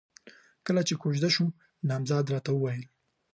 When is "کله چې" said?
0.65-0.93